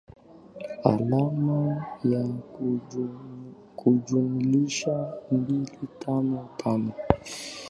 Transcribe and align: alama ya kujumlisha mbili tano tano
alama 0.83 1.85
ya 2.03 2.27
kujumlisha 3.75 5.13
mbili 5.31 5.87
tano 5.99 6.49
tano 6.57 6.91